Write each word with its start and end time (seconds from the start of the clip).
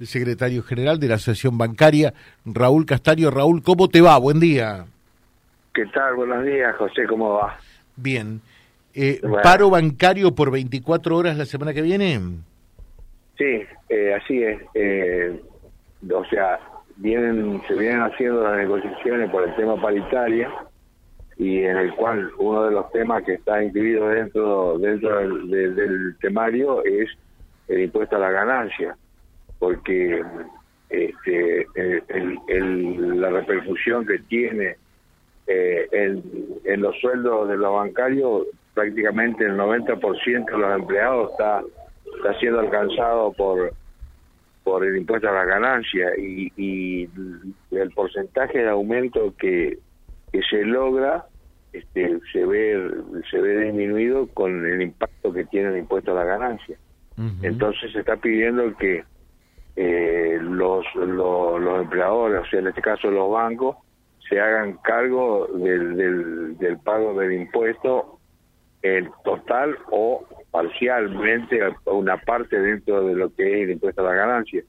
el 0.00 0.06
secretario 0.06 0.62
general 0.62 1.00
de 1.00 1.08
la 1.08 1.14
Asociación 1.16 1.58
Bancaria, 1.58 2.14
Raúl 2.44 2.86
Castaño. 2.86 3.30
Raúl, 3.30 3.62
¿cómo 3.62 3.88
te 3.88 4.00
va? 4.00 4.18
Buen 4.18 4.40
día. 4.40 4.86
¿Qué 5.74 5.86
tal? 5.86 6.14
Buenos 6.14 6.44
días, 6.44 6.74
José, 6.76 7.06
¿cómo 7.06 7.34
va? 7.34 7.56
Bien. 7.96 8.40
Eh, 8.94 9.20
¿Paro 9.42 9.70
bancario 9.70 10.34
por 10.34 10.50
24 10.50 11.16
horas 11.16 11.36
la 11.36 11.44
semana 11.44 11.72
que 11.72 11.82
viene? 11.82 12.18
Sí, 13.36 13.62
eh, 13.88 14.14
así 14.14 14.42
es. 14.42 14.60
Eh, 14.74 15.40
o 16.12 16.24
sea, 16.26 16.58
vienen 16.96 17.62
se 17.66 17.74
vienen 17.74 18.00
haciendo 18.00 18.42
las 18.42 18.56
negociaciones 18.56 19.30
por 19.30 19.48
el 19.48 19.54
tema 19.54 19.80
paritaria 19.80 20.50
y 21.36 21.58
en 21.62 21.76
el 21.76 21.94
cual 21.94 22.30
uno 22.38 22.64
de 22.64 22.72
los 22.72 22.90
temas 22.90 23.22
que 23.22 23.34
está 23.34 23.62
incluido 23.62 24.08
dentro 24.08 24.78
dentro 24.78 25.20
del, 25.20 26.16
temario 26.20 26.84
es 26.84 27.08
el 27.68 27.82
impuesto 27.82 28.16
a 28.16 28.18
la 28.18 28.30
ganancia, 28.30 28.96
porque 29.58 30.22
este, 30.90 31.66
la 32.08 33.30
repercusión 33.30 34.06
que 34.06 34.18
tiene 34.20 34.76
eh, 35.46 35.88
en, 35.92 36.22
en, 36.64 36.82
los 36.82 36.98
sueldos 37.00 37.48
de 37.48 37.56
los 37.56 37.72
bancarios, 37.72 38.46
prácticamente 38.74 39.44
el 39.44 39.56
90% 39.56 40.50
de 40.50 40.58
los 40.58 40.78
empleados 40.78 41.30
está, 41.32 41.62
está 42.16 42.38
siendo 42.38 42.60
alcanzado 42.60 43.32
por 43.32 43.72
por 44.68 44.84
el 44.84 44.98
impuesto 44.98 45.26
a 45.30 45.32
la 45.32 45.46
ganancia 45.46 46.10
y, 46.18 46.52
y 46.54 47.08
el 47.70 47.90
porcentaje 47.92 48.58
de 48.58 48.68
aumento 48.68 49.32
que, 49.38 49.78
que 50.30 50.42
se 50.42 50.62
logra 50.62 51.24
este, 51.72 52.18
se 52.32 52.44
ve 52.44 52.90
se 53.30 53.40
ve 53.40 53.64
disminuido 53.64 54.26
con 54.28 54.66
el 54.66 54.82
impacto 54.82 55.32
que 55.32 55.46
tiene 55.46 55.70
el 55.70 55.78
impuesto 55.78 56.12
a 56.12 56.16
la 56.16 56.24
ganancia. 56.24 56.76
Entonces 57.42 57.90
se 57.92 58.00
está 58.00 58.16
pidiendo 58.16 58.76
que 58.76 59.04
eh, 59.80 60.38
los, 60.42 60.84
los, 60.96 61.60
los 61.60 61.82
empleadores, 61.82 62.40
o 62.42 62.46
sea, 62.46 62.58
en 62.58 62.66
este 62.66 62.82
caso 62.82 63.10
los 63.12 63.30
bancos, 63.30 63.76
se 64.28 64.40
hagan 64.40 64.76
cargo 64.82 65.46
del, 65.54 65.96
del, 65.96 66.58
del 66.58 66.78
pago 66.78 67.14
del 67.18 67.32
impuesto 67.32 68.18
en 68.82 69.08
total 69.22 69.78
o 69.92 70.26
parcialmente 70.50 71.60
una 71.84 72.16
parte 72.16 72.58
dentro 72.60 73.06
de 73.06 73.14
lo 73.14 73.32
que 73.32 73.46
es 73.46 73.64
el 73.64 73.70
impuesto 73.70 74.00
a 74.02 74.10
la 74.10 74.14
ganancia. 74.14 74.64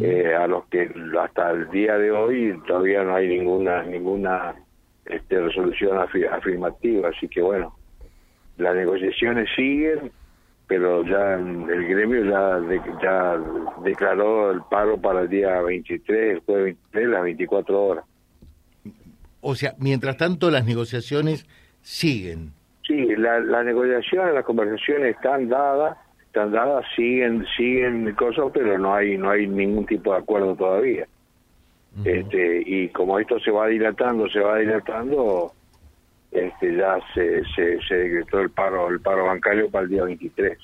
eh, 0.00 0.34
a 0.34 0.46
los 0.46 0.66
que 0.66 0.88
hasta 1.20 1.50
el 1.50 1.68
día 1.70 1.98
de 1.98 2.12
hoy 2.12 2.56
todavía 2.66 3.02
no 3.02 3.16
hay 3.16 3.26
ninguna 3.26 3.82
ninguna 3.82 4.54
este, 5.06 5.40
resolución 5.40 5.98
afirmativa, 5.98 7.08
así 7.08 7.26
que 7.26 7.42
bueno, 7.42 7.74
las 8.56 8.76
negociaciones 8.76 9.48
siguen, 9.56 10.12
pero 10.72 11.04
ya 11.04 11.34
el 11.34 11.86
gremio 11.86 12.24
ya, 12.24 12.58
ya 13.02 13.38
declaró 13.84 14.52
el 14.52 14.62
paro 14.70 14.96
para 14.96 15.20
el 15.20 15.28
día 15.28 15.60
23, 15.60 16.36
el 16.36 16.40
jueves 16.40 16.64
23, 16.64 17.08
las 17.10 17.22
24 17.24 17.82
horas. 17.82 18.04
O 19.42 19.54
sea, 19.54 19.74
mientras 19.78 20.16
tanto 20.16 20.50
las 20.50 20.64
negociaciones 20.64 21.46
siguen. 21.82 22.52
Sí, 22.86 23.06
las 23.16 23.64
negociaciones, 23.66 24.32
las 24.32 24.46
conversaciones 24.46 25.14
están 25.14 25.50
dadas, 25.50 25.98
están 26.24 26.52
dadas, 26.52 26.86
siguen, 26.96 27.44
siguen 27.54 28.10
cosas, 28.14 28.46
pero 28.54 28.78
no 28.78 28.94
hay, 28.94 29.18
no 29.18 29.28
hay 29.28 29.46
ningún 29.46 29.84
tipo 29.84 30.14
de 30.14 30.20
acuerdo 30.20 30.56
todavía. 30.56 31.06
este, 32.02 32.62
y 32.64 32.88
como 32.88 33.18
esto 33.18 33.38
se 33.40 33.50
va 33.50 33.66
dilatando, 33.66 34.26
se 34.30 34.40
va 34.40 34.56
dilatando, 34.56 35.52
este, 36.32 36.76
ya 36.76 36.98
se, 37.14 37.42
se, 37.54 37.78
se 37.86 37.94
decretó 37.94 38.40
el 38.40 38.50
paro, 38.50 38.88
el 38.88 39.00
paro 39.00 39.26
bancario 39.26 39.70
para 39.70 39.84
el 39.84 39.90
día 39.90 40.04
23. 40.04 40.58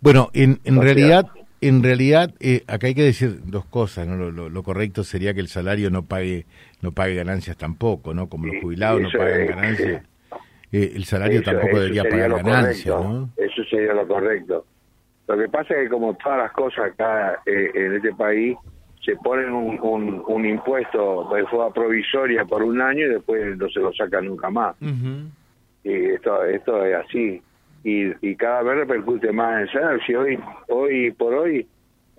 Bueno, 0.00 0.30
en, 0.32 0.60
en 0.64 0.80
realidad, 0.80 1.26
en 1.60 1.82
realidad 1.82 2.32
eh, 2.40 2.62
acá 2.68 2.86
hay 2.86 2.94
que 2.94 3.02
decir 3.02 3.40
dos 3.44 3.64
cosas, 3.66 4.06
¿no? 4.06 4.30
Lo, 4.30 4.62
correcto 4.62 5.04
sería 5.04 5.34
que 5.34 5.40
el 5.40 5.48
salario 5.48 5.90
no 5.90 6.04
pague 6.04 6.46
no 6.82 6.92
pague 6.92 7.14
ganancias 7.14 7.56
tampoco, 7.56 8.14
¿no? 8.14 8.28
Como 8.28 8.46
los 8.46 8.62
jubilados 8.62 9.02
no 9.02 9.10
pagan 9.10 9.46
ganancias. 9.46 10.02
Eh, 10.72 10.94
el 10.96 11.04
salario 11.04 11.44
tampoco 11.44 11.78
debería 11.78 12.02
pagar 12.02 12.42
ganancias, 12.42 13.00
¿no? 13.00 13.30
Eso 13.36 13.62
sería 13.70 13.94
lo 13.94 14.06
correcto. 14.06 14.66
Lo 15.28 15.38
que 15.38 15.48
pasa 15.48 15.74
es 15.74 15.84
que 15.84 15.88
como 15.88 16.14
todas 16.14 16.38
las 16.38 16.52
cosas 16.52 16.86
acá 16.86 17.40
eh, 17.46 17.70
en 17.72 17.94
este 17.94 18.12
país, 18.12 18.56
se 19.04 19.16
ponen 19.16 19.52
un, 19.52 20.22
un, 20.26 20.46
impuesto 20.46 21.28
de 21.34 21.46
forma 21.46 21.72
provisoria 21.72 22.44
por 22.44 22.62
un 22.62 22.80
año 22.80 23.06
y 23.06 23.10
después 23.10 23.56
no 23.56 23.68
se 23.68 23.80
lo 23.80 23.92
sacan 23.92 24.26
nunca 24.26 24.50
más. 24.50 24.76
Y 25.84 25.92
esto, 25.92 26.44
esto 26.44 26.84
es 26.84 26.96
así. 26.96 27.42
Y, 27.84 28.28
y 28.28 28.34
cada 28.34 28.62
vez 28.62 28.78
repercute 28.78 29.30
más 29.30 29.68
en. 29.72 30.00
Si 30.04 30.14
hoy, 30.14 30.38
hoy 30.68 31.12
por 31.12 31.34
hoy, 31.34 31.66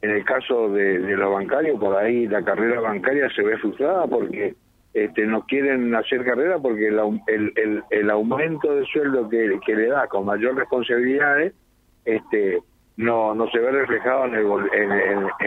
en 0.01 0.11
el 0.11 0.23
caso 0.23 0.69
de, 0.69 0.99
de 0.99 1.17
los 1.17 1.33
bancarios, 1.33 1.79
por 1.79 1.95
ahí 1.97 2.27
la 2.27 2.41
carrera 2.43 2.79
bancaria 2.79 3.29
se 3.35 3.44
ve 3.44 3.57
frustrada 3.57 4.07
porque 4.07 4.55
este, 4.94 5.25
no 5.25 5.45
quieren 5.45 5.94
hacer 5.94 6.23
carrera 6.23 6.57
porque 6.59 6.88
el, 6.88 6.99
el, 7.27 7.83
el, 7.89 8.09
aumento 8.09 8.73
de 8.73 8.85
sueldo 8.85 9.27
que, 9.27 9.59
que, 9.65 9.75
le 9.75 9.88
da 9.88 10.07
con 10.07 10.25
mayor 10.25 10.55
responsabilidades 10.55 11.53
este, 12.05 12.59
no 12.97 13.34
no 13.34 13.50
se 13.50 13.59
ve 13.59 13.72
reflejado 13.72 14.25
en 14.25 14.35
el, 14.35 14.46
en, 14.74 14.91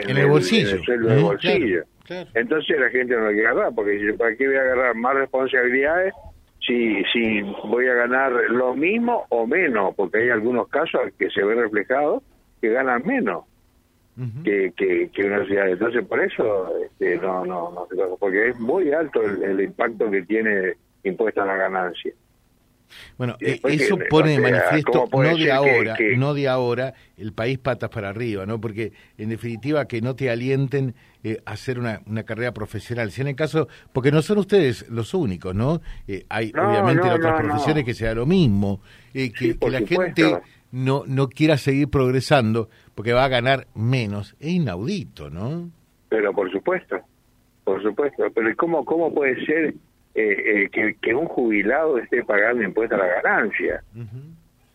en, 0.09 0.17
el, 0.17 0.27
bolsillo. 0.27 0.83
sueldo 0.83 1.09
del 1.09 1.23
bolsillo. 1.23 1.85
Entonces 2.35 2.81
la 2.81 2.91
gente 2.91 3.15
no 3.15 3.23
lo 3.23 3.31
quiere 3.31 3.47
agarrar 3.49 3.75
porque 3.75 3.93
dice, 3.93 4.15
¿para 4.15 4.35
qué 4.35 4.47
voy 4.47 4.57
a 4.57 4.63
agarrar 4.63 4.97
más 4.97 5.15
responsabilidades 5.15 6.13
si, 6.67 7.05
si 7.13 7.43
voy 7.65 7.87
a 7.87 7.95
ganar 7.95 8.33
lo 8.49 8.75
mismo 8.75 9.27
o 9.29 9.47
menos? 9.47 9.95
Porque 9.95 10.19
hay 10.19 10.31
algunos 10.31 10.69
casos 10.69 11.01
que 11.19 11.31
se 11.31 11.45
ve 11.45 11.55
reflejado 11.55 12.23
que 12.61 12.71
ganan 12.71 13.03
menos 13.07 13.45
que, 14.45 14.73
que, 14.77 15.11
que, 15.13 15.25
una 15.25 15.45
ciudad. 15.47 15.69
Entonces, 15.69 16.05
por 16.05 16.21
eso, 16.21 16.77
este, 16.85 17.17
no, 17.17 17.45
no, 17.47 17.71
no, 17.71 18.17
porque 18.19 18.49
es 18.49 18.61
muy 18.61 18.93
alto 18.93 19.23
el, 19.23 19.61
impacto 19.61 20.11
que 20.11 20.23
tiene 20.23 20.75
impuesta 21.05 21.43
a 21.43 21.47
la 21.47 21.57
ganancia. 21.57 22.13
Bueno, 23.17 23.37
eh, 23.41 23.61
eso 23.65 23.99
pone 24.09 24.33
de 24.33 24.39
manifiesto 24.41 25.09
no 25.13 25.37
de 25.37 25.53
ahora, 25.53 25.97
no 26.17 26.35
de 26.35 26.49
ahora, 26.49 26.95
el 27.17 27.33
país 27.33 27.59
patas 27.59 27.91
para 27.91 28.09
arriba, 28.09 28.47
¿no? 28.47 28.61
Porque 28.61 28.93
en 29.19 29.29
definitiva 29.29 29.87
que 29.87 30.01
no 30.01 30.15
te 30.15 30.31
alienten 30.31 30.95
eh, 31.23 31.41
a 31.45 31.53
hacer 31.53 31.79
una, 31.79 32.01
una 32.07 32.23
carrera 32.23 32.53
profesional. 32.53 33.11
Si 33.11 33.21
en 33.21 33.29
el 33.29 33.37
caso, 33.37 33.69
porque 33.93 34.11
no 34.11 34.23
son 34.23 34.39
ustedes 34.39 34.89
los 34.89 35.15
únicos, 35.15 35.55
¿no? 35.55 35.81
Eh, 36.09 36.25
hay 36.29 36.51
obviamente 36.51 37.09
otras 37.11 37.41
profesiones 37.41 37.85
que 37.85 37.95
sea 37.95 38.15
lo 38.15 38.27
mismo, 38.27 38.81
que, 39.13 39.33
que, 39.33 39.57
la 39.69 39.81
gente 39.81 40.41
no, 40.73 41.05
no 41.07 41.29
quiera 41.29 41.57
seguir 41.59 41.89
progresando 41.89 42.69
porque 42.95 43.13
va 43.13 43.25
a 43.25 43.29
ganar 43.29 43.67
menos. 43.75 44.37
Es 44.41 44.51
inaudito, 44.51 45.31
¿no? 45.31 45.71
Pero 46.09 46.33
por 46.33 46.51
supuesto, 46.51 47.01
por 47.65 47.83
supuesto. 47.83 48.25
Pero 48.35 48.57
¿cómo, 48.57 48.85
cómo 48.85 49.13
puede 49.13 49.45
ser 49.47 49.75
eh, 50.15 50.69
eh, 50.75 50.97
que, 51.01 51.15
un 51.15 51.27
jubilado 51.27 51.99
esté 51.99 52.25
pagando 52.25 52.63
impuestos 52.63 52.99
a 52.99 53.07
la 53.07 53.23
ganancia? 53.23 53.83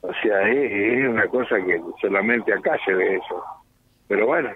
O 0.01 0.12
sea, 0.22 0.50
es, 0.50 1.07
una 1.07 1.28
cosa 1.28 1.57
que 1.57 1.81
solamente 2.01 2.53
acá 2.53 2.78
se 2.85 2.94
ve 2.94 3.16
eso. 3.16 3.44
Pero 4.07 4.28
bueno, 4.28 4.51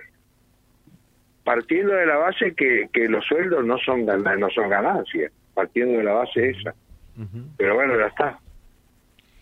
partiendo 1.43 1.93
de 1.93 2.05
la 2.05 2.17
base 2.17 2.53
que, 2.53 2.89
que 2.93 3.07
los 3.07 3.25
sueldos 3.25 3.65
no 3.65 3.77
son, 3.79 4.05
no 4.05 4.49
son 4.51 4.69
ganancias, 4.69 5.31
partiendo 5.53 5.97
de 5.97 6.03
la 6.03 6.13
base 6.13 6.49
esa. 6.49 6.73
Pero 7.57 7.75
bueno, 7.75 7.97
ya 7.97 8.05
está. 8.05 8.39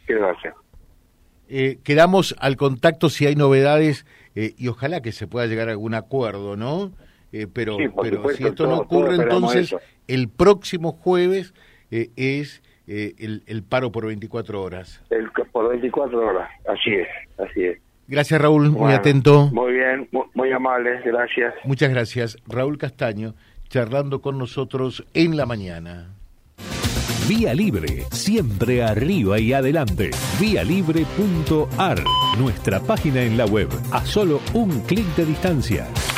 ¿Qué 0.08 0.16
va 0.16 0.30
a 0.30 0.34
hacer? 0.34 0.54
Eh, 1.50 1.80
quedamos 1.84 2.36
al 2.40 2.58
contacto 2.58 3.10
si 3.10 3.26
hay 3.26 3.36
novedades 3.36 4.06
eh, 4.36 4.54
y 4.58 4.68
ojalá 4.68 5.02
que 5.02 5.12
se 5.12 5.28
pueda 5.28 5.46
llegar 5.46 5.70
a 5.70 5.72
algún 5.72 5.94
acuerdo, 5.94 6.58
¿no? 6.58 6.92
Eh, 7.42 7.48
pero 7.52 7.78
pero 8.02 8.30
si 8.30 8.46
esto 8.46 8.68
no 8.68 8.80
ocurre, 8.80 9.16
entonces 9.16 9.76
el 10.08 10.30
próximo 10.30 10.94
jueves 10.94 11.54
es 11.92 12.62
el, 12.88 13.44
el, 13.46 13.64
paro 13.64 13.92
por 13.92 14.06
24 14.06 14.62
horas. 14.62 15.04
El, 15.10 15.30
por 15.52 15.70
24 15.70 16.20
horas, 16.20 16.50
así 16.68 16.94
es, 16.94 17.08
así 17.38 17.64
es. 17.64 17.80
Gracias 18.08 18.42
Raúl, 18.42 18.70
muy 18.70 18.94
atento. 18.94 19.50
Muy 19.52 19.74
bien, 19.74 20.08
muy, 20.12 20.26
muy 20.34 20.52
amable, 20.52 21.02
gracias. 21.04 21.54
Muchas 21.66 21.90
gracias. 21.90 22.38
Raúl 22.48 22.78
Castaño, 22.78 23.34
charlando 23.68 24.22
con 24.22 24.38
nosotros 24.38 25.06
en 25.14 25.36
la 25.36 25.46
mañana. 25.46 26.14
Vía 27.28 27.54
Libre, 27.54 28.06
siempre 28.12 28.82
arriba 28.82 29.38
y 29.38 29.52
adelante. 29.52 30.12
Vialibre.ar, 30.40 31.98
nuestra 32.40 32.80
página 32.80 33.22
en 33.22 33.36
la 33.36 33.46
web, 33.46 33.68
a 33.92 34.06
solo 34.06 34.40
un 34.54 34.80
clic 34.86 35.06
de 35.18 35.26
distancia. 35.26 35.88